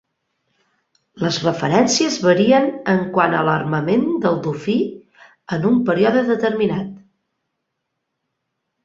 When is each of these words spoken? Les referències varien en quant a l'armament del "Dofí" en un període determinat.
Les 1.23 1.35
referències 1.41 2.15
varien 2.27 2.65
en 2.93 3.03
quant 3.17 3.35
a 3.39 3.41
l'armament 3.49 4.07
del 4.23 4.39
"Dofí" 4.47 4.79
en 5.59 5.69
un 5.73 5.77
període 5.91 6.25
determinat. 6.31 6.89